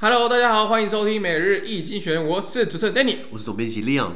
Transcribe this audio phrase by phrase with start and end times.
[0.00, 4.12] Hello，大家好，欢迎收听每日易经济学人，我是主持人 Danny，我是总编辑 Leon。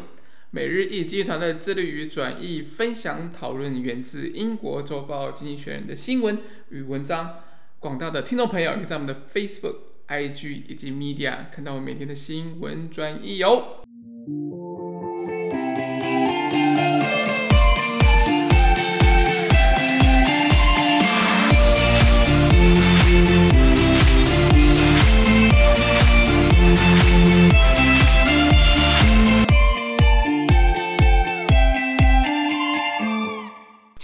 [0.53, 7.41] 每日易经济团队致力于转译、分享、讨论源自英国周报《经济学人》的新闻与文章。
[7.81, 9.75] 广大的听众朋友可以在我们的 Facebook、
[10.07, 13.82] IG 以及 Media 看到我每天的新闻转译哦。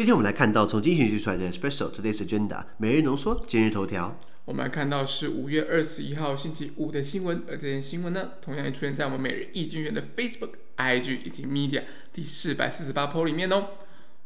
[0.08, 4.18] 天我们来看到从经济学人出来的 Special Today's Agenda 每日浓缩今日头条。
[4.46, 13.66] 我们来看到是五月二十一号星期五的新闻，而这件新闻呢，同样也出现在我们每日易经济学的 Facebook、IG 以及 Media 第四百四十八 po 里面哦。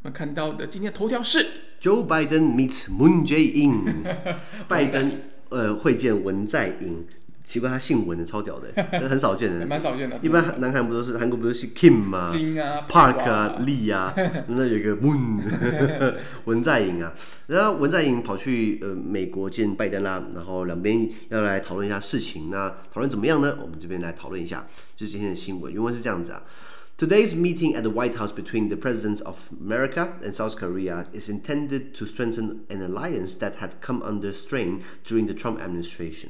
[0.03, 1.47] 我们看到的今天的头条是
[1.81, 4.05] Joe Biden meets Moon Jae-in，
[4.69, 7.05] 拜登呃会见文在寅。
[7.45, 8.71] 奇怪，他姓文的超屌的，
[9.07, 10.17] 很少见的，蛮少见的。
[10.21, 12.29] 一般南韩不都是韩国不都是 Kim 吗？
[12.31, 14.13] 金啊，Park 啊，Lee 啊，
[14.47, 17.13] 那有一个 Moon 文在寅啊。
[17.47, 22.49] 然后文在寅跑去呃美国见拜登啦，然后两边要来讨论一下事情。
[22.49, 23.57] 那讨论怎么样呢？
[23.61, 24.65] 我们这边来讨论一下，
[24.95, 25.71] 就是今天的新闻。
[25.71, 26.41] 原文是这样子啊。
[26.97, 31.93] Today's meeting at the White House between the presidents of America and South Korea is intended
[31.97, 36.29] to strengthen an alliance that had come under strain during the Trump administration.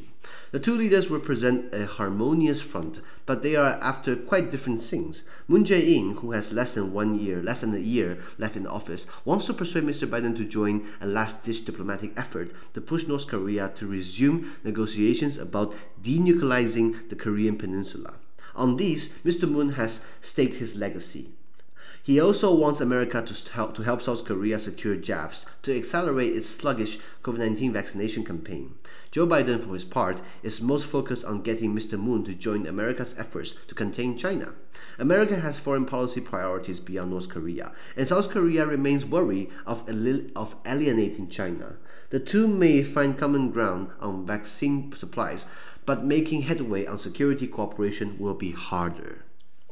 [0.51, 5.27] The two leaders represent a harmonious front, but they are after quite different things.
[5.47, 9.07] Moon Jae-in, who has less than one year, less than a year left in office,
[9.25, 10.07] wants to persuade Mr.
[10.07, 15.73] Biden to join a last-ditch diplomatic effort to push North Korea to resume negotiations about
[16.01, 18.15] denuclearizing the Korean peninsula.
[18.55, 19.49] On these, Mr.
[19.49, 21.31] Moon has staked his legacy.
[22.05, 26.49] He also wants America to help, to help South Korea secure jabs to accelerate its
[26.49, 28.73] sluggish COVID 19 vaccination campaign.
[29.09, 31.97] Joe Biden, for his part, is most focused on getting Mr.
[31.97, 34.53] Moon to join America's efforts to contain China.
[34.99, 39.89] America has foreign policy priorities beyond North Korea, and South Korea remains worried of,
[40.35, 41.77] of alienating China.
[42.09, 45.47] The two may find common ground on vaccine supplies,
[45.85, 49.22] but making headway on security cooperation will be harder.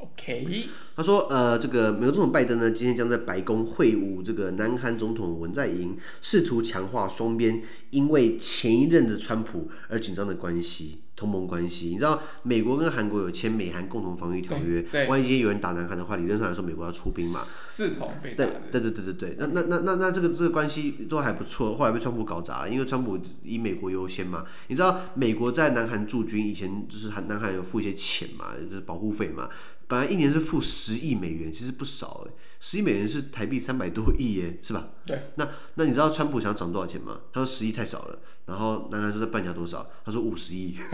[0.02, 11.02] OK，他说，呃，这个美国总统拜登呢，今天将在白宫会晤这个南韩总统文在寅，试图强化双边因为前一任的川普而紧张的关系。
[11.14, 17.40] 同盟关系，你知道美国跟韩国有签美韩共同防御条约，万一今天有人打南韩的话，理论上来说美国要出兵嘛。
[17.46, 18.44] 视同被打。
[18.72, 24.44] 对对对对对对，那那那那那这个这个关系都还不错，后来被川普搞砸了，因为川普以美国优先嘛。
[24.68, 29.48] 你知道美国在南韩驻军以前就是韩南韩有付一些钱嘛，就是保护费嘛，
[29.92, 32.32] 本来一年是付十亿美元，其实不少哎，
[32.62, 34.88] 十亿美元是台币三百多亿耶，是吧？
[35.06, 35.22] 对。
[35.36, 37.18] 那那你知道川普想涨多少钱吗？
[37.34, 38.20] 他说十亿太少了。
[38.48, 39.86] 然后南韩说在半价多少？
[40.06, 40.76] 他说五十亿，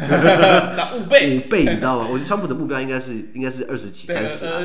[0.76, 2.08] 涨五倍，五倍，你知道吗？
[2.10, 4.60] 我觉得川普的目标应该是应该是二十几、三十啊，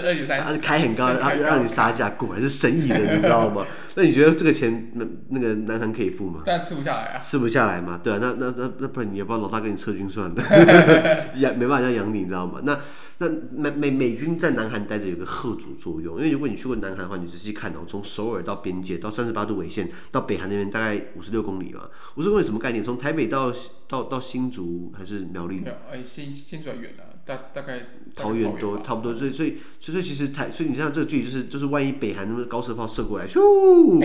[0.45, 3.67] 他是开很高，然后让你杀价，果然是生意人，你知道吗？
[3.95, 6.43] 那你觉得这个钱那那个南韩可以付吗？
[6.47, 8.01] 但吃不下来啊，吃不下来嘛？
[8.03, 10.43] 对啊，那那那那不然你要不要老大给你撤军算了？
[11.37, 12.61] 养没办法这样养你，你知道吗？
[12.65, 12.79] 那。
[13.19, 21.89] 那美美美军在南韩待着有个吓阻作用，因为如果你去过南韩的话，你仔细看哦，从首尔到边界到三十八度纬线到北韩那边大概五十六公里嘛。
[22.17, 22.83] 五十公里什么概念？
[22.83, 23.53] 从台北到
[23.87, 25.61] 到到新竹还是苗栗？
[25.61, 27.12] 苗，哎，新新竹远了。
[27.25, 27.81] 大大概
[28.17, 34.05] 桃园多差不多，所以所以所以其实台，所以你像这个距离就是就是万一北韩那么高射炮射过来，咻，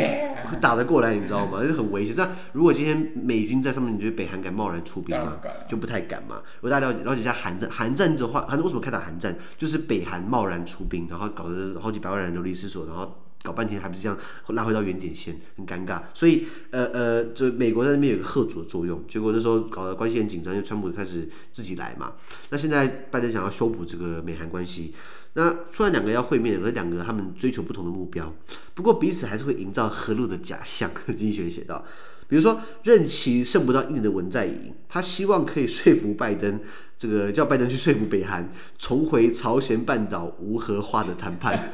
[0.59, 1.65] 打得过来，你知道吗？
[1.65, 2.13] 就很危险。
[2.15, 5.37] 那如果今天美军在上面，你觉得北韩敢贸然出兵吗？
[5.67, 6.41] 就不太敢嘛。
[6.61, 9.35] 如果大家了解了解一下韩战，韩战的话，韩战为什么开打韩战？
[9.57, 13.15] 就是北韩贸然出兵，然后搞得好几百万人流离失所，然后。
[13.47, 14.17] 搞半天还不是这样
[14.49, 16.01] 拉回到原点线，很尴尬。
[16.13, 19.01] 所以呃呃，就美国在那边有个贺主的作用。
[19.07, 22.11] 结果那时候搞得关系很紧张，就川普开始自己来嘛。
[22.49, 24.93] 那现在拜登想要修补这个美韩关系，
[25.35, 28.35] 那虽然两个要会面，可是两个他们追求不同的目标。
[28.73, 30.91] 不过彼此还是会营造和路的假象。
[31.07, 31.85] 经济学写到。
[32.27, 36.59] 比如说，任期剩不到一年的文在寅，他希望可以说服拜登，
[36.97, 41.71] 这个叫拜登去说服北韩重回朝鲜半岛无核化的谈判。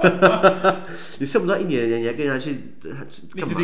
[1.19, 2.75] 你剩不到一年人，你还跟人家去
[3.35, 3.55] 干嘛？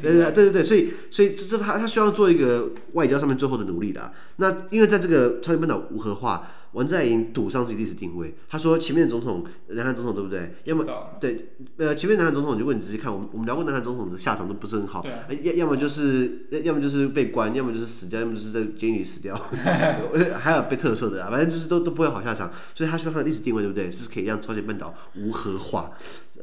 [0.00, 4.12] 对对对，所以所以这这他他希望做一个外交上面最后的努力的。
[4.36, 6.48] 那因为在这个朝鲜半岛无核化。
[6.76, 10.54] 文在寅赌上自己历史定位，他说前面的总统，南韩总统对不对？
[10.64, 10.84] 要么
[11.18, 15.02] 对，呃，前面南韩总统，如果你仔细看，我们我们聊过南韩总统的下场都不是很好，
[15.42, 19.34] 要要么就是要要么就是被关，要么就是死掉，要么就是在监狱里死掉，
[20.38, 22.52] 还有被特赦的啊，反正就是都都不会好下场。
[22.74, 23.90] 所以他说他的历史定位对不对？
[23.90, 25.92] 是可以让朝鲜半岛无核化，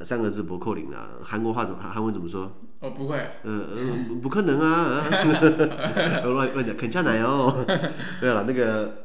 [0.02, 1.10] 三个字不扣零啊。
[1.22, 2.52] 韩国话怎么韩文怎么说？
[2.80, 5.06] 哦，不会，嗯嗯，不可能啊，
[6.26, 7.64] 乱乱讲，肯恰奶哦，
[8.20, 9.04] 对了，那个。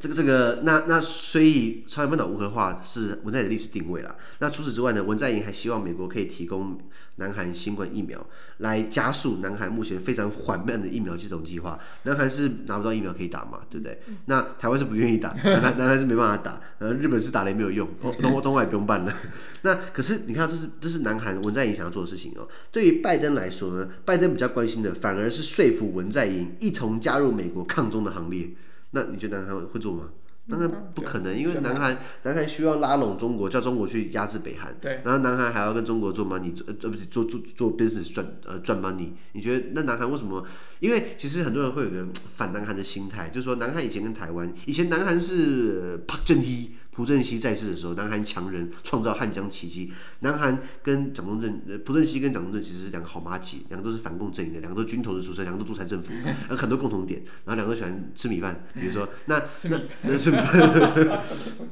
[0.00, 4.16] 这个这个，那那所以朝鲜半岛无核化是文在寅的历史定位啦。
[4.38, 6.78] 那除此之外呢，文在寅还希望美国可以提供
[7.16, 8.26] 南韩新冠疫苗，
[8.58, 11.78] 来加速南韩目前非常缓慢的疫苗接种计划。
[12.04, 14.00] 南韩是拿不到疫苗可以打嘛，对不对？
[14.24, 19.14] 那台湾是不愿意打， 南韩南韩是没办法打，呃，日本是打了也没有用，东东东海也不用办了。
[19.60, 22.48] 那可是你看，这是这是南韩文在寅想要做的事情哦。
[22.72, 28.48] 对于拜登来说呢，拜登比较关心的反而是说服文在寅一同加入美国抗中的行列。
[28.94, 30.10] 那你觉得他会做吗？
[30.50, 34.74] 当然不可能，因为南韩南韩需要拉拢中国，叫中国去压制北韩。
[34.80, 35.00] 对。
[35.04, 39.10] 然后南韩还要跟中国做 money，呃，不是做做做 business 赚呃赚 money。
[39.32, 40.44] 你觉得那南韩为什么？
[40.80, 46.72] 因为其实很多人会有个反南韩的心态，就是说南韩以前跟台湾，以前南韩是朴正熙。
[46.94, 49.90] 朴正熙在世的时候，南韩强人创造汉江奇迹。
[50.20, 56.12] 南韩跟蒋中正，呃，朴正熙跟蒋中正其实是两个好麻吉，两个都是反共阵营的，两个都军头的出身，两个都独裁政府，
[56.50, 57.22] 有 很多共同点。
[57.46, 61.22] 然后两个都喜欢吃米饭，比如说 那那那是米饭，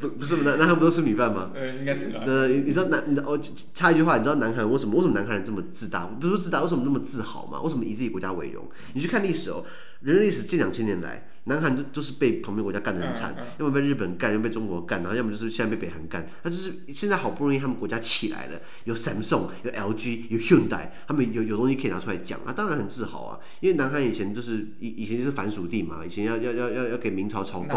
[0.01, 1.51] 不不是那那他们都吃米饭吗？
[1.55, 2.12] 呃，应该吃。
[2.25, 3.39] 呃，你你知道南，我
[3.75, 6.07] 插一句话，你知道南韩为什么为什么南韩人这么自大？
[6.21, 7.61] 不是说自大，为什么那么自豪吗？
[7.62, 8.65] 为什么以自己国家为荣？
[8.95, 9.65] 你去看历史哦，
[10.03, 11.27] 人类历史近两千年来。
[11.50, 16.25] 南韩都都是被旁边国家干得很惨，要么被日本干，要么被中国干，然后要么就是现在被北韩干。
[16.44, 23.41] 那就是现在好不容易他们国家起来了，有 Samsung，有 LG，有 Hyundai，他们有有东西可以拿出来讲啊，当然很自豪啊。
[23.58, 27.69] 因为南韩以前就是以以前就是藩属地嘛，以前要要要要要给明朝朝贡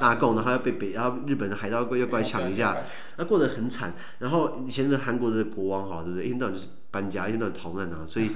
[0.00, 2.78] 纳贡，然后要被北然后日本的海盗要过来抢一下，
[3.18, 3.92] 那过得很惨。
[4.20, 6.24] 然后以前的韩国的国王哈，对不对？
[6.24, 6.66] 一天到晚就是。
[6.90, 8.30] 搬家，一天到晚逃难啊，所以，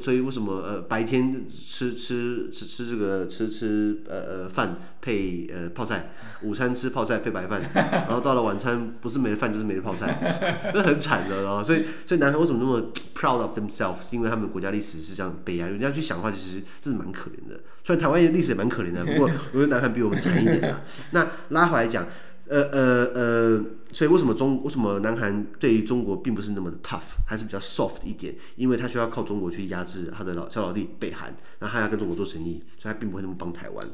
[0.00, 6.10] 所以为什么呃白天吃吃吃吃这个吃吃呃呃饭配呃泡菜，
[6.42, 11.62] 午餐吃泡菜配白饭，然后到了晚餐不是没得饭就是没得泡菜，那很惨的哦。
[11.62, 14.08] 所以所以南韩为什么那么 proud of themselves？
[14.08, 17.60] 是因为他们国家历史是这样悲哀，人家去想的话，其实这是蛮可怜的。
[17.84, 20.80] 虽然台湾历史也蛮可怜的，不过我觉得南韩比我们惨一点啊。
[21.10, 22.06] 那拉回来讲。
[22.50, 28.34] 呃呃呃，所以为什么中为什么南韩对于中国并不是那么的 tough，还是比较 soft 一点？
[28.56, 33.86] 因为他需要靠中国去压制他的老小老弟北韩，然后他要跟中国做生意，所以他并不会那么帮台湾。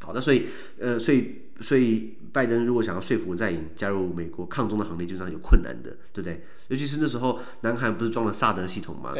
[0.00, 0.46] 好，那所以
[0.78, 6.44] 呃，所以所以拜登如果想要说服文在寅加入美国抗中的行列，就是有困难的，对不对？
[6.68, 9.14] 尤其是那时候南韩不是装了萨德系统吗？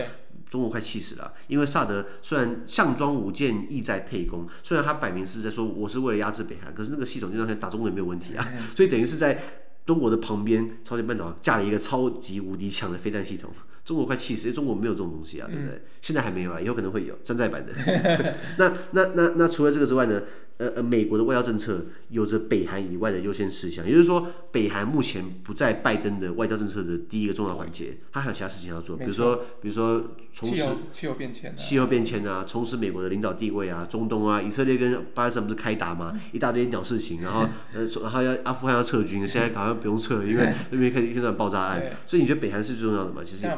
[0.45, 0.51] 对。
[0.55, 9.37] 中国快气死了，因为萨德虽然项庄舞剑，意在沛公，虽然他摆明是在说我是为了压制北韩，可是那个系统就让他打中国也没有问题啊， 所以等于是在
[9.85, 13.51] 中国的旁边，朝鲜半岛架了一个超级无敌强的飞弹系统，
[13.85, 15.83] 中国快气死，因为中国没有这种东西啊，对不对？
[16.01, 17.73] 现在还没有啊，以后可能会有山寨版的。
[18.59, 20.23] 那那那那除了这个之外呢？
[20.57, 36.17] 呃呃，美国的外交政策有着北韩以外的优先事项，也就是说，北韩目前不在拜登的外交政策的第一个重要环节，他还有其他事情要做，比如说，比如说重拾气候变迁，气候变迁啊，重拾美国的领导地位啊，中东啊，以色列跟巴勒斯坦不是开打吗？
[36.31, 43.23] 一大堆鸟事情，然后 呃，然后要阿富汗要撤军，现在好像不用撤，因为 那边开始一天到晚爆炸案，所以你觉得北韩是最重要的吗？
[43.27, 43.49] 其实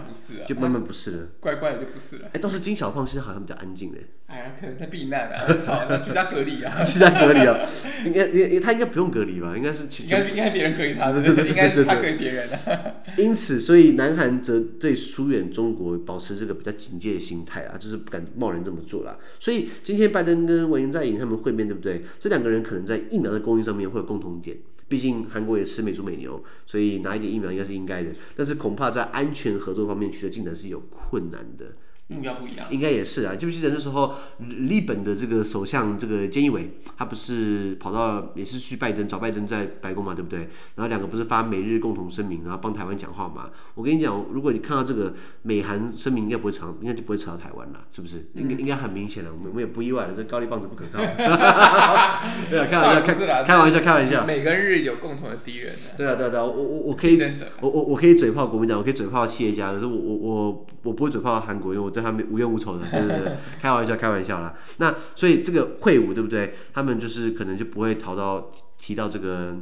[0.48, 2.30] 就慢慢不是了，怪怪的就不是了。
[2.32, 4.06] 哎，倒是金小胖现在好像比较安静嘞。
[4.26, 6.74] 哎呀，可能在避难啊， 操，居家隔离啊。
[6.82, 7.56] 居家隔离啊，
[8.04, 9.56] 应该应他应该不用隔离吧？
[9.56, 12.96] 应该是应该应该别人隔离他，对对对，应该是他隔离别人的。
[13.16, 19.16] 因此，所以南韩则对疏远中国保持这个比较警戒的心态啊，就是不敢贸然这么做啦。
[19.38, 22.02] 所以今天拜登跟文在寅他们会面对不对？
[22.18, 24.56] 这两个人可能在疫苗的供应上面会有共同点，
[24.88, 28.10] 毕竟韩国也吃美猪美牛，所以拿一点疫苗应该是应该的。
[28.34, 31.66] 但是恐怕在安全合作方面取得进展是有困难的。
[32.08, 33.34] 目标不一样，应该也是啊。
[33.34, 40.38] 记不记得那时候，日本的这个首相这个菅义伟，他不是跑到也是去拜登找拜登在白宫嘛，对不对？
[40.76, 43.50] 然后两个不是发美日共同声明，然后帮台湾讲话嘛。
[43.74, 48.24] 我跟你讲，如果你看到这个美韩声明，应该不会扯，应该就不会扯到台湾了，是不是？
[48.34, 51.00] 应该应该很明显了，我们我们也不意外了，这高丽棒子不可靠。
[52.48, 54.24] 对啊，开玩笑，开开玩笑，开玩笑。
[54.24, 55.74] 每个日有共同的敌人。
[55.96, 57.20] 对啊，对啊，对啊，我我我可以，
[57.60, 61.95] 我我我可以嘴炮国民党，我可以嘴炮企业家，可是我我我我不会嘴炮韩国，因为我。
[61.96, 64.54] 对他们无冤无仇的，对对对， 开玩笑开玩笑啦。
[64.76, 66.54] 那所以这个会晤对不对？
[66.74, 69.56] 他们就是可能就不会逃到提到这个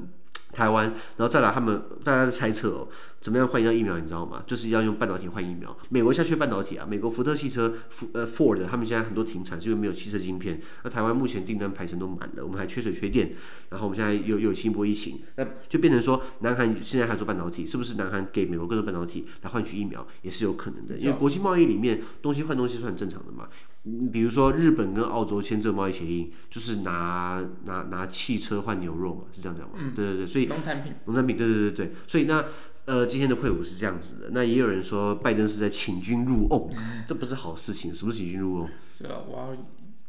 [0.52, 0.86] 台湾，
[1.16, 2.88] 然后再来他们大家的猜测哦。
[3.24, 3.98] 怎么样换一张疫苗？
[3.98, 4.44] 你知道吗？
[4.46, 5.74] 就是要用半导体换疫苗。
[5.88, 10.60] 美国现在缺半导体啊，美国福特汽车、福呃 Ford 他们现在很多停产，是因为没有汽车晶片。
[10.82, 13.32] 那台湾目前订单排程都满了，我们还缺水缺电。
[13.70, 20.94] 然后我们现在又又有新一波疫情，那就变成说，南韩现在还做半导体，是不是南韩给美国更多半导体来换取疫苗，也是有可能的。
[20.98, 23.48] 因为国际贸易里面东西换东西是很正常的嘛。
[23.84, 29.76] 嗯，比如说日本跟澳洲签这个贸易协议，就是拿拿拿汽车换牛肉嘛，是这样讲吗？
[29.78, 32.44] 嗯，对对对，所以农产品，农产品，对对对对，所以那。
[32.86, 36.70] 呃，今天的会晤是这样子的，那也有人说拜登是在请君入瓮，
[37.06, 38.68] 这不是好事情，什么是请君入瓮？
[39.00, 39.56] 就我要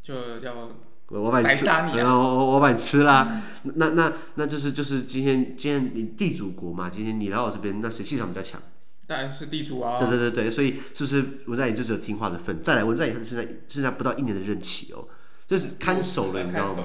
[0.02, 0.14] 就
[0.46, 0.70] 要
[1.08, 3.42] 我我把你吃，我我把你吃啦。
[3.76, 8.62] 那那那就是就是今天今天你地主国嘛，今天你来我这边，那谁气场比较强？
[9.08, 10.00] 当然是地主啊。
[10.00, 12.62] 对对对对，所以是不是文在寅就只有听话的份？
[12.62, 15.08] 再来，文在寅现在现在不到一年的任期哦，
[15.48, 16.84] 就是看守了，你知道吗？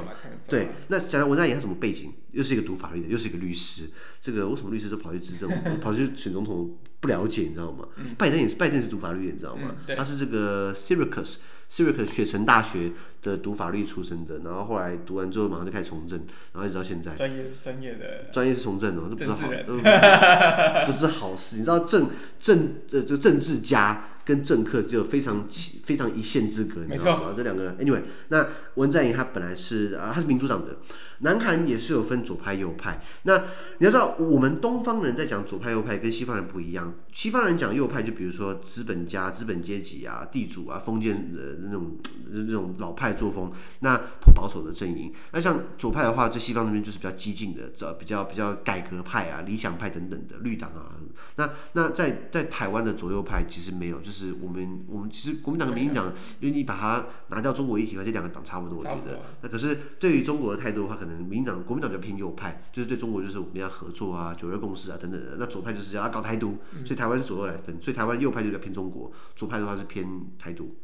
[0.48, 2.12] 对，那讲到文在寅他什么背景？
[2.32, 3.90] 又是一个读法律的，又是一个律师。
[4.20, 5.50] 这个为什么律师都跑去执政，
[5.82, 6.78] 跑去选总统？
[7.00, 7.88] 不了解，你知道吗？
[7.96, 9.74] 嗯、拜登也是，拜登是读法律的，你知道吗？
[9.88, 11.38] 嗯、他是这个 Syracuse
[11.70, 16.18] Syracuse 雪城大学的读法律出身的，然后后来读完之后马上就开始从政，
[16.52, 17.14] 然后一直到现在。
[17.14, 18.30] 专业专业的。
[18.30, 19.48] 专业是从政哦，这不是好，
[20.84, 21.56] 不是好事。
[21.56, 22.58] 你知道政政
[22.92, 25.44] 呃这个政治家跟政客只有非常
[25.82, 27.34] 非常一线之隔，你知道吗？
[27.37, 28.46] 这两个人，Anyway，那
[28.76, 30.76] 文在寅他本来是啊，他是民主党的。
[31.22, 33.02] 南韩也是有分左派右派。
[33.25, 33.37] 那
[33.78, 36.94] 你要知道，我们东方人在讲左派右派，跟西方人不一样。
[37.12, 41.99] 西方人讲右派，就比如说资本家、资本阶级啊、地主啊、封建的那种
[42.30, 45.12] 那种老派作风，那颇保守的阵营。
[45.32, 50.94] 那像左派的话，在西方那边就是比较激进的，这比较比较改革派啊、理想派等等的绿党啊。
[51.37, 59.20] 那那在在台湾的左右派其实没有，就是我们我们其实国民党跟民进党，因为你把它拿掉中国议题，这两个党差不多，我觉得。
[59.42, 65.36] 那可是对于中国的态度的话，可能民进党、国民党比较偏右派，就是对中国就是我们要合作啊、九二共识啊等等的。
[65.38, 70.06] 那左派就是要搞台独，所以台湾是左右来分，所以台湾右派就比较偏中国，左派的话是偏
[70.38, 70.74] 台独。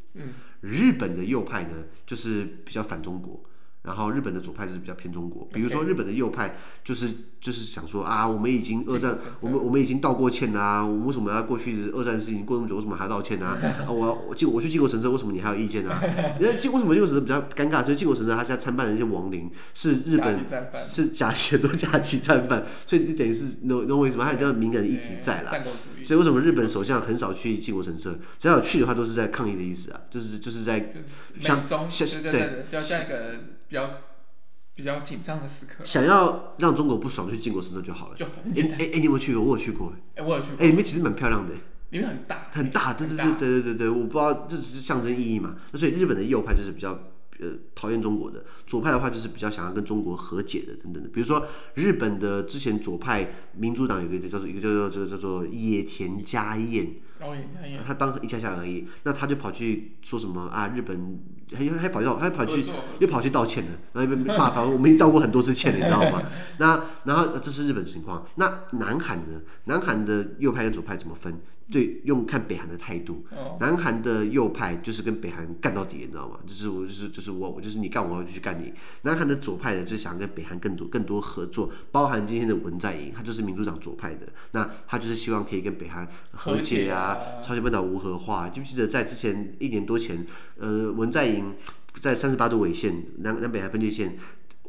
[0.61, 3.43] 日本的右派呢，就是比较反中国。
[3.87, 7.07] 然后日本的左派是比较偏中国，比如说日本的右派就是
[7.39, 13.57] 就是想说啊，我们已经二战，我们我们已经道过歉啊，我们为什么要过去二战的事情过那么久，为什么还要道歉啊？
[13.87, 16.03] 啊，我我进我去靖国神社，为什么你还有意见啊？
[16.37, 17.81] 你看靖为什么靖国神社比较尴尬？
[17.81, 25.53] 所以靖国神社他现在参拜的那些亡灵是日本是假很多甲级战犯，所以你等于是能能为什么还有这样敏感的议题在啦？
[26.03, 28.13] 所以为什么日本首相很少去靖国神社？
[28.37, 30.89] 只要有去的话，都是在抗议的意思啊，就是就是在
[31.39, 33.56] 想对，叫个。
[33.67, 33.89] 比较
[34.73, 38.15] 比较紧张的时刻，想要让中国不爽，去靖国神社就好了。
[38.15, 38.79] 就很简单。
[38.79, 39.43] 哎你有没有去过？
[39.43, 39.93] 我有去过。
[40.15, 40.55] 哎、欸，我有去过。
[40.57, 41.53] 哎、欸，里面其实蛮漂亮的。
[41.89, 42.47] 里面很大。
[42.51, 45.55] 很大，对对对对对对对，我不知道这只是象征意义嘛。
[45.71, 46.99] 那所以日本的右派就是比较
[47.39, 51.09] 呃讨厌中国的，左派的话就是比较想要跟中国和解的等等的。
[51.09, 56.87] 比如说日本的之前左派民主党有一个叫做一个叫做这个叫做野田佳彦。
[57.83, 60.67] 他当一下下而已，那他就跑去说什么啊？
[60.75, 61.19] 日本
[61.51, 62.63] 还还跑到，还跑去
[62.99, 66.21] 又跑去道歉了，然后又被骂，反正我们已经道过很多次歉了， 你知道吗？
[66.59, 69.41] 那然后这是日本的情况，那南韩呢？
[69.63, 71.41] 南韩的右派跟左派怎么分？
[71.69, 73.25] 对，用看北韩的态度，
[73.59, 76.39] 南韩的右派就是跟北韩干到底，你知道吗？
[76.47, 78.71] 就是我就是就是我我就是你干我，我就去干你。
[79.01, 88.47] 南韩的左派呢，就是想跟北韩更多更多合作，包含今天的文在寅，他就是民主党左派的，那他就是希望可以跟北韩和解啊，朝鲜半岛无核化。
[88.47, 90.25] 记不记得在之前一年多前，
[90.57, 91.53] 呃，文在寅
[91.95, 94.15] 在三十八度纬线南南北韩分界线。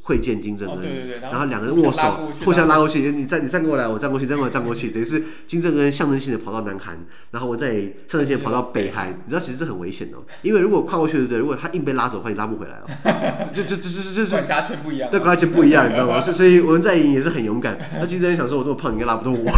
[0.03, 0.81] 会见金正恩，
[1.21, 3.11] 然后两个人握手，互相拉过去。
[3.13, 6.99] 你站，你站过来，我站过去，站过来， 站过去，等于是金正恩象征性的跑到南韩，
[7.31, 9.11] 然后我再象征性的跑到北韩。
[9.11, 11.39] 你知道其实是很危险的，因为如果跨过去，对不对？
[11.39, 13.49] 如果他硬被拉走的话，你拉不回来哦。
[13.53, 16.21] 就就就就就是管辖权不一样，对，管辖权不一样，你知道吗？
[16.21, 17.79] 所以所以文在寅也是很勇敢。
[18.01, 19.51] 那金正恩想说，我这么胖，你应该拉不动我。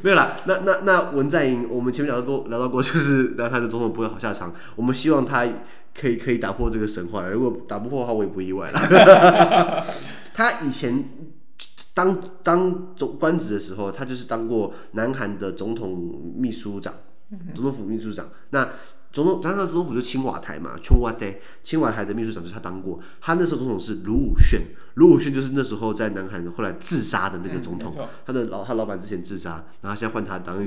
[0.00, 4.52] 没有啦，那那那文在寅，我们前面聊到过，聊到过，就是聊他的总统不会好下场。
[4.76, 5.46] 我们希望他。
[5.94, 9.84] 可以可以打破这个神话了，如果打不破的话，我也不意外了。
[10.34, 11.04] 他以前
[11.94, 16.92] 当当总官职的时候，他就是当过南韩的总统秘书长，
[17.54, 18.28] 总统府秘书长。
[18.50, 18.68] 那
[19.12, 22.98] 总统，当然总统府就是青瓦台嘛，青瓦台，青瓦台的秘书长就是他当过。
[23.20, 24.60] 他那时候总统是卢武鉉。
[24.94, 30.66] 卢武铉就是那时候在南韩后来自杀的那个总统，嗯、他的老他老板之前自杀，然后现在换他当， 有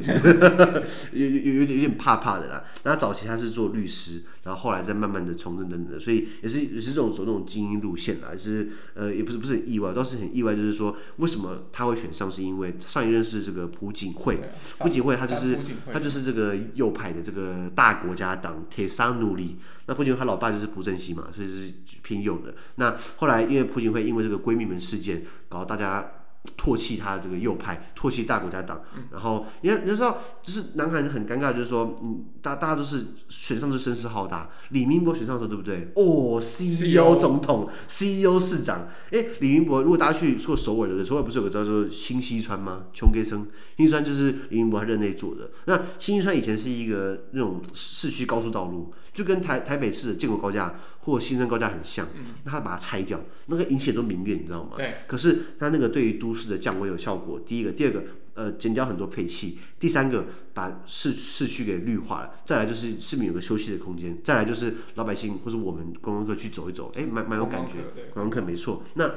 [1.14, 2.64] 有有有点有点怕怕的啦。
[2.84, 14.40] 那他早期他是做律师，然后后来再慢慢的从政等等的，所以也是也是这种走那种精英路线啦，也是呃也不是不是很意外，倒是很意外，就是说为什么他会选上，是因为上一任是这个朴槿惠，
[14.80, 15.58] 朴槿惠他就是
[15.94, 22.54] 他就是这个右派的这个大国家党铁三努里，那朴槿惠他老爸就是朴正熙嘛，所以是偏右的。
[22.76, 26.10] 那后来因为朴槿惠因因为这个闺蜜们事件，搞得大家
[26.58, 28.82] 唾弃他这个右派，唾弃大国家党。
[29.12, 34.50] 然后，你看，你知道，就是南韩很尴尬，就是说，嗯，大大家都是选上就声势浩大。
[34.70, 35.92] 李明博选上的时候，对不对？
[35.96, 38.88] 哦，CEO 总统，CEO 市长。
[39.12, 42.86] 哎，李明博，如果大家去说首尔的，首尔不是有个叫做新西川吗？
[42.94, 43.46] 琼盖森，
[43.78, 45.50] 新西川就是李明博他任内做的。
[45.66, 50.76] 那新西川以前是一个那种市区高速道路，就跟台台北市的建国高架。
[51.06, 52.08] 或新生高架很像，
[52.46, 54.72] 那他把它拆掉，那个引起很多民怨，你知道吗？
[54.76, 54.96] 对。
[55.06, 57.40] 可是他那个对于都市的降温有效果。
[57.40, 67.76] 第一个，第二个，呃减掉很多配气，第三个把市市区给绿化了，再来就是市民有个休息的空间，再来就是老百姓或者我们观光客去走一走，哎，蛮蛮有感觉，
[68.14, 68.84] 观光客没错。
[68.96, 69.10] 那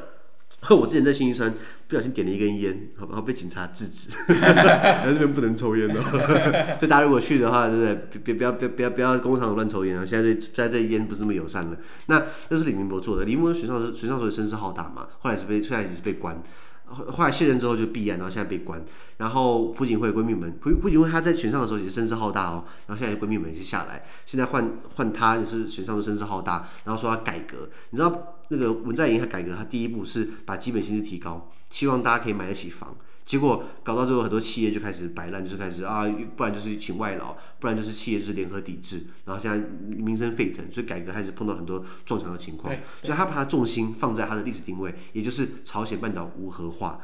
[0.75, 1.55] 我之前在新义川
[1.87, 6.03] 不小心点了一根烟，然后被警察制止， 然后这边不能抽烟哦。
[6.81, 8.21] 所以大家如果去的话，对不对？
[8.25, 10.05] 别不要不要不要不要工厂乱抽烟啊！
[10.05, 11.79] 现在对现在对烟不是那么友善了。
[12.07, 16.43] 那那是李明博做的，李明博选上选上所以声势浩大嘛，后来是被现在也是被关。
[16.89, 18.83] 后来卸任之后就闭案，然后现在被关。
[19.17, 27.69] 然后朴槿惠闺蜜们，朴朴槿惠她在选上的时候也是声势浩大哦，然后现在闺蜜们也是下来，现在换换她也是选上的声势浩大，然后说要改革。
[27.91, 32.97] 你知道那个文在寅他改革，他第一步是把基本薪资提高，希望大家可以买得起房。
[33.25, 42.75] 结果搞到最后，很多企业就开始摆烂，就是开始啊，不然就是请外劳，不然就是企业就是联合抵制，然后现在民生沸腾，所以改革开始碰到很多撞墙的情况。
[43.03, 46.99] 所以他把他重心放在他的历史定位，也就是朝鲜半岛无核化。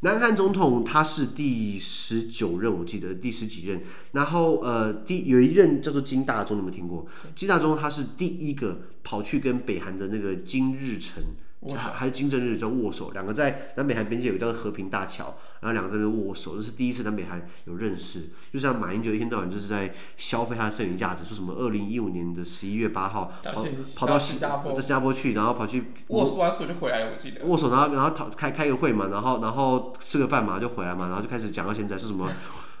[0.00, 3.80] 南韩总统他是第十九任，我记得第十几任。
[4.12, 7.06] 然后呃，第有一任叫做金大中，你有没有听过？
[7.34, 11.22] 金大中他是第一个跑去跟北韩的那个金日成。
[11.74, 18.24] 还还是金正日叫握手，两个在南北韩边界有个叫做和平大桥，然后两个在那握手，这是第一次南北韩有认识。
[18.52, 32.30] 就像马英九一天到晚就是在消费他的剩余价值，说什么二零一五年的十一月八号跑跑到新加坡到新加坡去，然后跑去握完手就回来了，我记得握手，然后然后讨开开个会嘛，然后然后吃个饭嘛就回来嘛，然后就开始讲到现在说什么。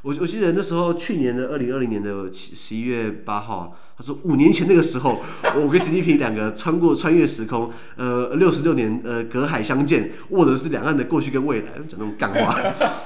[0.02, 5.20] 我我记得那时候去年的二零二零年的十一月八号，他说五年前那个时候，
[5.56, 12.56] 我跟习近平两个穿过穿越时空，呃，六十六年呃隔海相见，握的是两岸的过去跟未来，讲那种干话，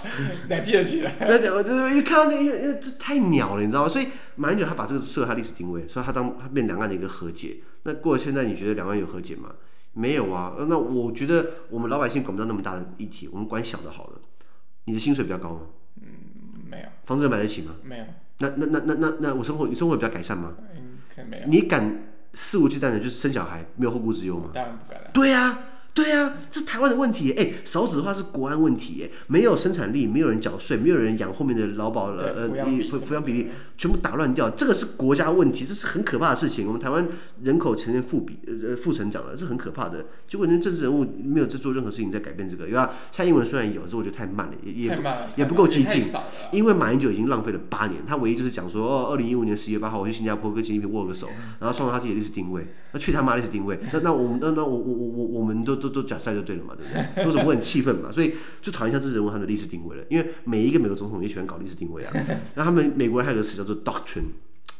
[0.48, 1.16] 你还记得起来？
[1.20, 3.88] 那讲就是一看到那个，因为因为这太鸟了，你知道吗？
[3.88, 7.56] 所以马英九他把这个设他历史定位，所以他当他变两岸的一个和解。
[7.84, 9.50] 那过了现在，你觉得两岸有和解吗？
[9.94, 10.54] 没有啊。
[10.68, 14.20] 那我觉得我们老百姓管不到那么大的议题，我们管小的好了。
[14.84, 15.60] 你的薪水比较高吗？
[17.02, 17.74] 房子买得起吗？
[17.82, 18.04] 没有。
[18.38, 20.54] 那那那那那那我生活你生活比较改善吗？
[20.74, 21.46] 嗯，没有。
[21.46, 24.50] 你敢肆无忌惮的，就是生小孩，没有后顾之忧吗？
[24.54, 25.10] 当然不敢了。
[25.12, 25.58] 对呀、啊。
[26.00, 27.32] 对呀、啊，这是台湾的问题。
[27.32, 29.02] 哎，少子化是国安问题。
[29.04, 32.24] 哎，没有生产力，没有人缴税，没有人养后面的劳保了。
[32.34, 36.66] 呃，抚抚养比例全部打乱掉，这个是国家问题，这是很可怕的事情。
[36.66, 37.06] 我们台湾
[37.42, 40.06] 人口呈现负比，呃，负成长了，这是很可怕的。
[40.26, 42.66] 结果人政治人物没有在做任何事情在改变这个。
[42.66, 44.98] 有啊，蔡英文虽然有，但是我觉得太慢了，也也
[45.36, 46.02] 也不够激进。
[46.50, 52.66] 因为马英九已经浪费了八年，他唯一就是讲说，哦，二零一五年十月八号我去新加坡跟习近平握个手，然后创造他自己的历史定位。
[52.92, 57.24] 那去他妈历史定位，那那我们那那我我我我我们都都都假赛就对了嘛，对不对？
[57.26, 58.12] 为什么会很气愤嘛？
[58.12, 62.12] 所以就讨厌像这人物他的历史定位了，因为每一个美国总统也喜欢搞历史定位啊。
[62.56, 64.32] 那他们美国人还有个词叫做 doctrine，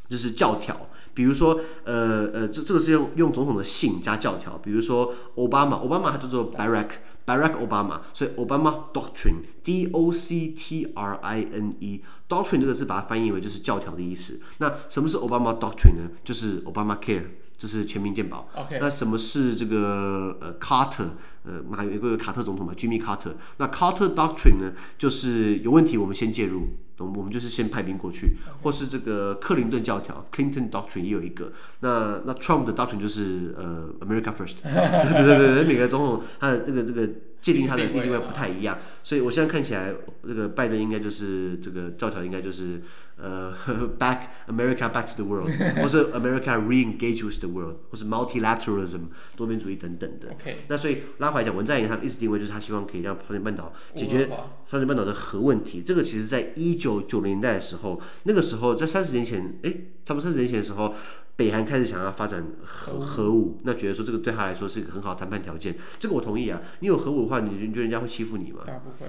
[0.09, 0.89] 就是教条。
[1.13, 4.57] 比如说，呃呃，这这个是用用总统的姓加教条。
[4.59, 6.89] 比如说奥巴马，奥巴马他叫做 Barack
[7.27, 14.41] Barack Obama，所以 Obama doctrine，D O C T R I N E，doctrine 这个字把它翻译为就是教条的意思。
[14.59, 16.11] 那什么是 Obama doctrine 呢？
[16.25, 17.25] 就是 Obama Care。
[17.61, 18.49] 就是全民健保。
[18.81, 21.11] 那什么是这个呃卡特？
[21.45, 23.35] 呃，马有个卡特总统嘛，Jimmy Carter。
[23.59, 26.69] 那 Carter Doctrine 呢，就是有问题我们先介入，
[26.99, 31.53] 我们就是先派兵过去.或是这个克林顿教条 Clinton Doctrine 也有一个。
[31.81, 34.57] 那那 Trump 的 Doctrine 就是呃 America First。
[34.63, 37.09] 对对对对，每个总统他的这个这个
[37.41, 42.81] 界定他的定位不太一样，所以我现在看起来这个拜登应该就是这个教条应该就是。
[43.23, 50.29] 呃、 uh,，back America back to the world， 或是 America re-engage with the world，或是 multilateralism 多边主义等等的。
[50.31, 50.55] Okay.
[50.69, 54.27] 那所以拉回来讲，文在寅他的历史定位就是他希望可以让朝鲜半岛解决
[54.67, 55.83] 朝鲜半岛的核问题。
[55.83, 60.95] 这个其实在一九九零年代的时候，那个时候在三十年前，诶，差不多三十年前的时候。
[61.41, 66.61] 北韩开始想要发展核核武，那觉得说这个对他来说是一个很好的谈判条件，这个我同意啊。
[66.81, 68.59] 你有核武的话，你你觉得人家会欺负你吗？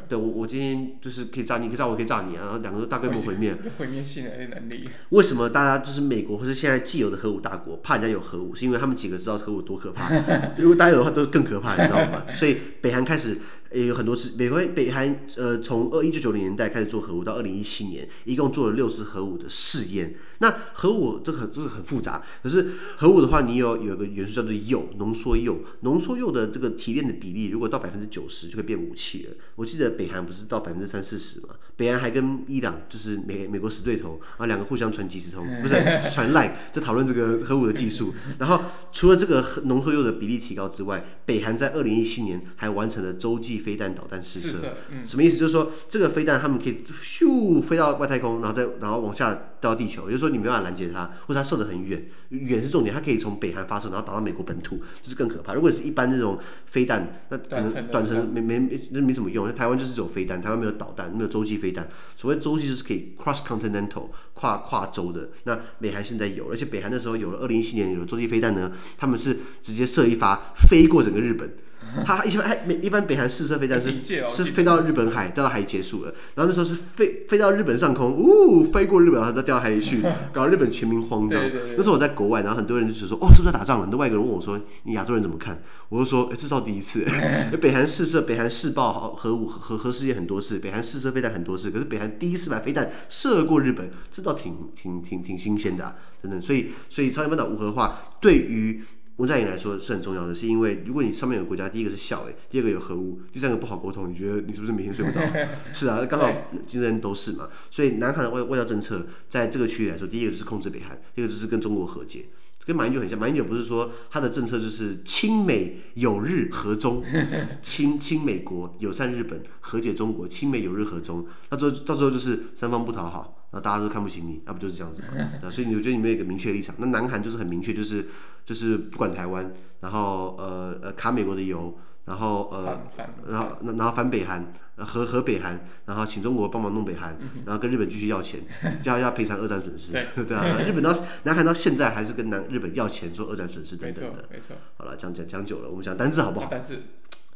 [0.07, 3.53] 对，我我今天就是可以炸你，可以炸我，可以炸你啊，然后两个都大规模毁灭。
[3.77, 4.87] 毁灭性的能力。
[5.09, 8.55] 为什么大家就是美国或是现在既有的核武大国怕人家有核武？
[8.55, 10.09] 是因为他们几个知道核武多可怕。
[10.57, 12.23] 如果大家有的话，都更可怕，你知道吗？
[12.33, 13.37] 所以北韩开始。
[13.73, 20.13] 也有很多次，美国北韩呃，从二一九九零年代开始做核武，到二零一七年，一共做了六次核武的试验。
[20.39, 29.29] 那核武这个很就是很复杂，可是核武的话，你有有一个元素叫做铀，浓缩铀，浓缩铀的这个提炼的比例，如果到百分之九十就会变武器了。
[29.55, 31.49] 我记得北韩不是到百分之三四十嘛？
[31.77, 35.75] 北韩还跟伊朗就是美美国死对头，然后两个互相传即时通，不是
[36.11, 38.13] 传赖在讨论这个核武的技术。
[38.37, 38.59] 然后
[38.91, 43.60] 除了这个浓缩铀的比例提高之外，北韩在二零一七年还完成了洲际。
[43.61, 44.75] 飞弹导弹试射。
[44.91, 45.37] 嗯、什么意思？
[45.37, 55.53] 就是说这个飞弹他们可以咻飞到外太空，然后再然后往下掉到地球，也就是说你没办法拦截它，或者它射得很远，远是重点，它可以从北韩发射，然后打到美国本土，这是更可怕。
[55.53, 59.53] 如果是一般这种飞弹，那可能短程没没没没没什么用。
[59.53, 61.87] 台湾就是这种飞弹，台湾没有导弹，没有洲际飞弹。
[62.15, 65.29] 所谓洲际就是可以 cross continental 跨跨洲的。
[65.43, 71.53] 那美韩现在有，而且北韩那时候有了，二零一七年有了洲际飞弹呢，他们是直接射一发飞过整个日本。
[72.05, 73.91] 他一般还没一般北韩试射飞弹是
[74.29, 76.13] 是飞到日本海，掉到海结束了。
[76.35, 81.41] 然后那时候是飞飞到日本上空，呜，飞过日本，然后再掉到海里去， 搞得日本全民慌张。
[81.75, 87.05] 那时候我在国外，然后很多人就说：“哦，是不是在打仗了？”很多外国人问我说：“你亚洲人怎么看？”我就说：“哎，这是第一次。
[87.59, 96.39] 北韩试射，北韩试爆核武核核试验很多次，北韩试射飞弹很多次，可是北韩第一次把飞弹射过日本，这倒挺挺挺挺新鲜的啊，真的。
[96.39, 98.81] 所以所以朝鲜半岛无核化对于。
[99.21, 105.21] 文在寅来说是很重要的，是因为如果你上面有国家，第一个是小诶，第二个有核武，第三个不好沟通，你觉得你是不是每天睡不着？
[105.71, 106.27] 是啊，刚好
[106.65, 107.47] 今天都是嘛。
[107.69, 112.25] 所以南韩的外外交政策在这个区域来说，第一个就是控制北韩，第二个就是跟中国和解。
[112.63, 117.03] 跟马英九很像，马英九不是说他的政策就是亲美友日和中，
[117.61, 125.07] 亲亲美国友善日本和解中国，亲美友日和中，那最后到最后就是三方不讨好，那大家都看不起你，那不就是这样子吗？
[125.51, 126.75] 所以你觉得你们有一个明确的立场？
[126.79, 128.05] 那南韩就是很明确，就是
[128.45, 132.81] 就是不管台湾，然后呃呃卡美国的油，然后呃
[133.27, 134.53] 然后然后反北韩。
[134.77, 138.39] 和和北韩，然后请中国帮忙弄北韩，然后跟日本继续要钱，
[138.83, 144.55] 要要赔偿二战损失，对， 对啊，日本到南韩到现在还是跟南日本要钱，说二战损失等等的，没错。
[144.77, 146.47] 好了，讲讲讲久了，我们讲单字好不好？
[146.47, 146.81] 单字。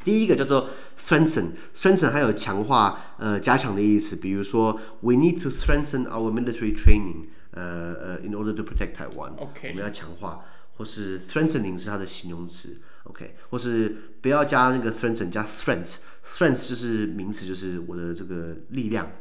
[0.06, 10.46] 第一个叫做 strengthen，strengthen 还有强化、呃加强的意思，比如说 we need to strengthen our military training，呃呃，in order to protect Taiwan，OK，我们要强化，
[10.78, 12.78] 或是 strengthening 是它的形容词。
[13.06, 19.12] OK，或是不要加那个 strengthen，加 strength，strength 就是名词，就是我的这个力量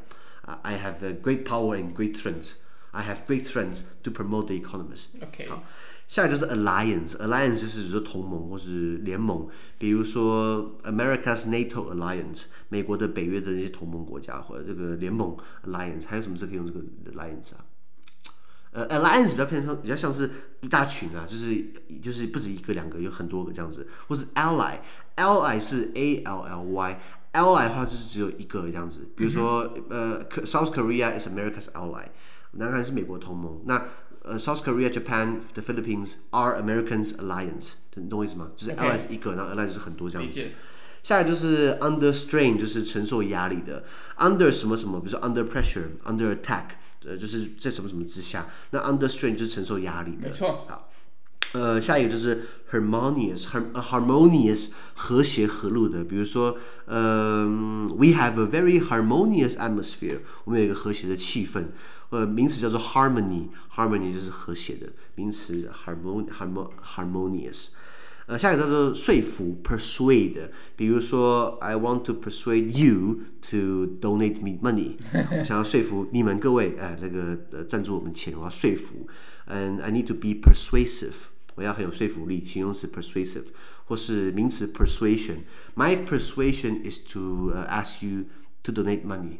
[0.42, 0.54] 啊。
[0.54, 2.56] Uh, I have a great power and great strength.
[2.94, 5.06] I have great strength to promote the economies.
[5.20, 5.62] OK，好，
[6.06, 16.80] 下一个就是 alliance，alliance 就是说同盟或是联盟，比如说 America's NATO alliance，美国的北约的那些同盟国家或者这个联盟 alliance，还有什么字可以用这个
[17.12, 17.66] alliance 啊？
[18.70, 20.28] 呃，alliance 比较偏向比较像是
[20.60, 21.64] 一大群啊，就是
[22.02, 32.06] 就是不止一个两个，有很多个这样子，或是 ally，ally 是 a l l y，ally 的话就是只有一个这样子，比如说、嗯、呃，South Korea is America's ally，
[32.56, 33.84] 南韩是美国同盟，那
[34.22, 38.50] 呃，South Korea、Japan、the Philippines are Americans alliance，你懂我意思吗？
[38.56, 40.42] 就是 ally 是一个，然后 ally 就是很多这样子。
[41.02, 43.84] 下一个就是 under strain，就是承受压力的
[44.18, 46.64] ，under 什么什么，比如说 under pressure，under attack。
[47.06, 50.26] 呃，就是在什么什么之下，那 under strain 就是承受压力的。
[50.26, 50.64] 没错。
[50.66, 50.90] 好，
[51.53, 56.03] 呃，下一个就是 harmonious，harmonious 和谐和睦的。
[56.03, 57.47] 比如说，呃，
[57.97, 61.69] we have a very harmonious atmosphere，我们有一个和谐的气氛。
[62.11, 67.69] 呃，名词叫做 harmony，harmony 就是和谐的名词，harmon，harmon，harmonious。
[68.27, 70.49] 呃，下一个叫做说服，persuade。
[70.75, 74.97] 比如说，I want to persuade you to donate me money。
[75.39, 79.07] 我想要说服你们各位，哎，那个呃，赞助我们钱，我要说服。
[79.47, 81.13] And I need to be persuasive。
[81.55, 83.45] 我要很有说服力，形容词 persuasive，
[83.85, 88.25] 或是名词 persuasion。My persuasion is to ask you
[88.63, 89.39] to donate money.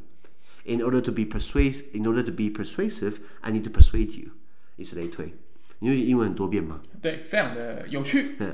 [0.65, 4.32] In order to be persuasive, in order to be persuasive, I need to persuade you。
[4.76, 5.34] 以此类推。
[5.80, 8.36] 因为英文很多变嘛，对，非常的有趣。
[8.39, 8.54] 嗯，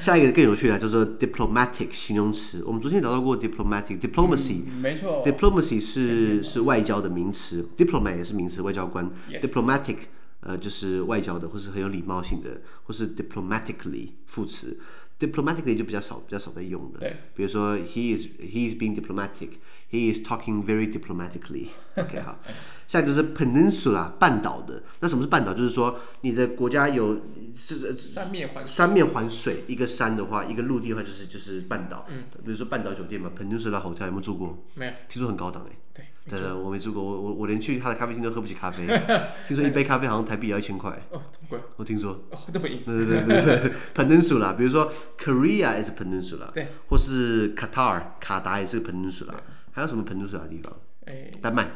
[0.00, 2.62] 下一个更有趣的叫做 diplomatic 形容词。
[2.64, 9.10] 我们昨天聊到过 diplomatic，diplomacy，嗯，没错，diplomacy 是是外交的名词，diplomat 也是名词，外交官。
[9.28, 9.40] Yes.
[9.40, 9.96] diplomatic
[10.41, 14.79] 呃就是外交的，或是很有礼貌性的，或是 diplomatically 副词
[15.19, 16.99] ，diplomatically 就比较少，比较少在用的。
[16.99, 21.67] 对，比如说 he is he is being diplomatic，he is talking very diplomatically。
[21.95, 22.39] OK，好。
[22.87, 25.53] 下一个就是 peninsula 半岛的，那什么是半岛？
[25.53, 27.21] 就是说你的国家有
[27.55, 32.07] 是三面环三面环水，一个山的话，一个陆地的话，就是就是半岛。
[32.09, 34.65] 嗯，比如说半岛酒店嘛，Peninsula Hotel 有没有住过？
[34.73, 35.77] 没有，听说很高档哎。
[35.88, 35.88] 对，
[36.29, 38.85] 对对，我没住过，我我我连去他的咖啡厅都喝不起咖啡。
[39.47, 40.91] 听说一杯咖啡好像台币要一千块。
[41.11, 41.59] 哦，这么贵？
[41.75, 42.11] 我听说。
[42.29, 42.77] 哦，这么贵。
[42.85, 49.33] 对对对对对，Peninsula， 比如说 Korea is Peninsula，对，或是 Qatar 卡达也是 Peninsula，
[49.71, 50.73] 还有什么 Peninsula 的地方？
[51.05, 51.67] 哎，丹麦。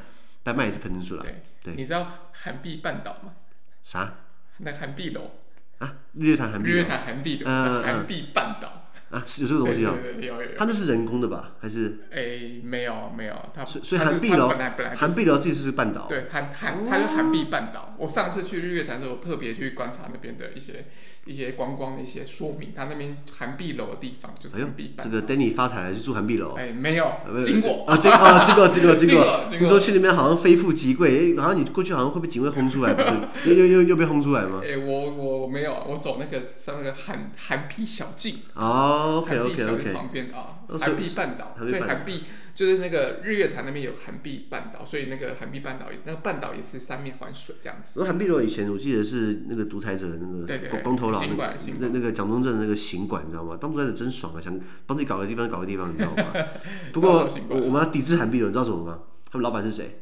[0.46, 1.22] 丹麦也是 peninsula。
[1.22, 3.32] 对，对你知道韩币半岛吗？
[3.82, 4.13] 啥？
[4.58, 5.32] 那韩币楼
[5.78, 6.70] 啊，日月潭韩币。
[6.70, 7.50] 日月潭涵碧楼，
[7.82, 8.83] 韩币半岛。
[9.13, 9.97] 啊，是有这个东西啊、哦。
[10.02, 10.58] 对对对，有有有。
[10.58, 11.52] 它那是人工的吧？
[11.60, 12.06] 还是？
[12.12, 14.52] 哎、欸，没有没有，它所以所以韩碧楼，
[14.95, 16.08] 韩碧楼自己是半岛。
[16.10, 17.95] 对，韩韩它是韩碧半岛。
[17.99, 20.88] 我上次去日月潭的时候，特别去观察那边的一些
[21.26, 22.71] 一些观光的一些说明。
[22.76, 24.95] 它那边韩碧楼的地方就是涵碧。
[25.02, 26.54] 这个 Danny 发财了，去住韩碧楼。
[26.56, 27.12] 哎，没有，
[27.45, 29.45] 经过啊，经啊，经过经过 经过。
[29.60, 33.12] 你说去那边好像非富即贵，哎，好像你过去好像会被警卫轰出来，不是？
[33.45, 34.62] 又又又又被轰出来吗？
[34.65, 38.38] 哎，我我没有，我走那个上那个韩韩碧小径。
[38.56, 39.94] 哦，OK OK OK。
[39.94, 42.24] 旁边啊，韩碧半岛，所以韩碧
[42.56, 48.00] 就是那个日月潭那边有韩碧半岛，所以那个韩碧半岛那个半岛也是三面环水这样子。
[48.00, 51.22] 那韩碧楼以前我记得是那个独裁者那个光头佬
[51.80, 53.58] 那那个蒋中正的那个行馆，你知道吗？
[53.60, 56.34] 当独裁者真爽啊，想帮自己搞个地方搞个地方，你知道吗？
[56.94, 59.00] 不过我我们要抵制韩碧楼，你知道什么吗？
[59.32, 60.02] 他们老板是谁？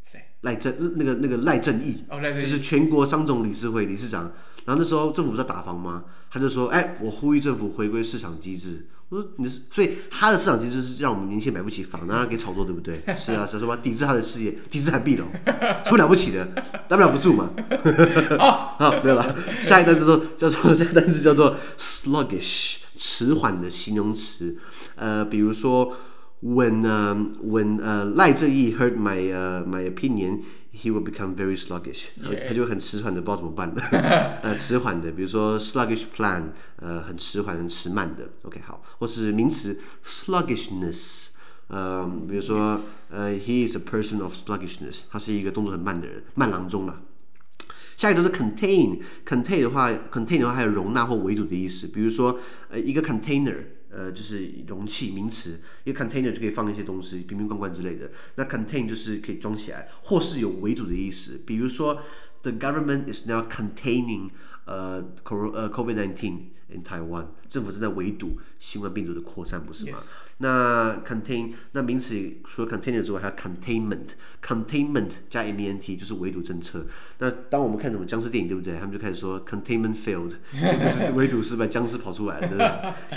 [0.00, 0.20] 谁？
[0.42, 2.04] 赖正那个那个赖正义，
[2.40, 4.32] 就是全国商总理事会理事长。
[4.66, 6.04] 然后那时候政府不是在打房吗？
[6.30, 15.24] 他就说：“哎，我呼吁政府回归市场机制。”我说：“你是所以他的市场机制是让我们年轻人买不起房，让他给炒作，对不对？” 是啊，是说抵制他的事业， 抵制海碧楼，
[15.84, 16.44] 什么了不起的？
[16.88, 17.48] 大不了不住嘛。
[18.40, 19.36] 哦，好， 没有了。
[19.60, 24.58] 下一单词说叫做下一单词叫做 sluggish，迟缓的形容词。
[24.96, 25.96] 呃，比如说
[26.42, 30.40] ，when 呃、uh, when 呃赖正义 heard my 呃、uh, my opinion。
[30.78, 32.08] He will become very sluggish，
[32.46, 33.82] 他就很迟缓的，不知道怎么办了。
[34.42, 38.28] 呃，迟缓的，比如说 sluggish plan，呃，很迟缓、很迟慢的。
[38.42, 41.28] OK，好，或是名词 sluggishness，
[41.68, 42.78] 呃，比如说
[43.10, 47.00] 呃，he is a person of sluggishness，他是一个动作很慢的人，慢郎中了。
[47.96, 53.64] 下一个是 contain，contain 的话，contain 的话还有容纳或围堵的意思，比如说呃，一个 container。
[53.96, 58.10] 呃，就是容器名词，一个 container 就可以放一些东西，瓶瓶罐罐之类的。
[58.34, 61.40] 那 contain 就是可以装起来，或是有围堵的意思。
[61.46, 62.02] 比如说
[62.42, 64.28] ，the government is now containing
[64.66, 69.98] 呃，cor 呃 COVID-19 in Taiwan，政府正在围堵新冠病毒的扩散，不是吗.
[70.38, 72.14] 那 contain 那名词
[72.46, 76.84] 除了 container 之外，还有 containment，containment 加 ment 就是围堵政策。
[77.20, 78.74] 那当我们看什么僵尸电影，对不对？
[78.74, 82.66] 他们就开始说 containment failed，就是围堵失败，僵尸跑出来了，对不对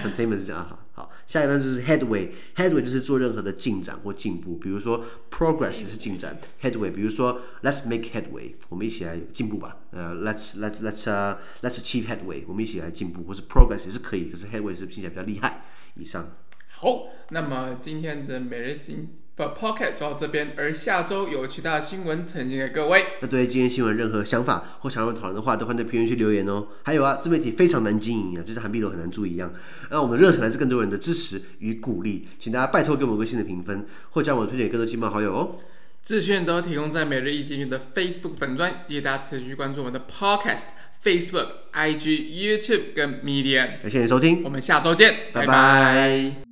[0.02, 1.12] ？containment 是这样，哈好。
[1.28, 9.78] 下一个单词就是 headway，headway 就是做任何的进展或进步，比如说 progress 是进展，headway，比如说 let's make headway，我们一起来进步吧。
[9.91, 15.63] 呃、uh,，let's let let's uh let's achieve headway，我们一起来进步，或是 progress 也是可以，可是 headway 是听起来比较厉害。
[15.95, 16.30] 以上。
[16.67, 23.06] 好，那么今天的每日新的 Podcast 就到这边，而下周有其他新闻呈现给各位。
[23.21, 26.67] 那对于今天新闻任何想法或想要讨论的话，都欢迎在评论区留言哦。
[26.84, 29.52] 还有啊，自媒体非常难经营啊，就像韩碧楼很难做一样。
[29.89, 35.58] 那我们热忱来自更多人的支持与鼓励，请大家拜托给我们个新的评分，或将我们推荐给更多亲朋好友哦。
[36.02, 40.64] 资讯都提供在每日一经济的 Facebook 粉专，也大家持续关注我们的 Podcast、
[41.04, 43.82] Facebook、IG、YouTube 跟 Medium。
[43.82, 45.48] 感谢你收听，我们下周见，拜拜。
[45.48, 46.49] 拜拜。